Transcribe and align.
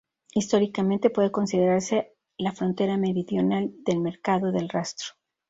Históricamente 0.33 1.11
puede 1.11 1.29
considerarse 1.29 2.15
la 2.35 2.53
frontera 2.53 2.97
meridional 2.97 3.71
del 3.85 3.99
mercado 3.99 4.51
del 4.51 4.67
Rastro. 4.67 5.09